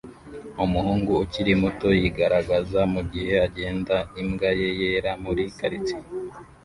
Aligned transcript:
Umuhungu 0.63 1.11
ukiri 1.23 1.51
muto 1.61 1.87
yigaragaza 1.99 2.79
mugihe 2.93 3.33
agenda 3.47 3.95
imbwa 4.21 4.49
ye 4.59 4.69
yera 4.79 5.11
muri 5.23 5.43
quartier 5.57 6.01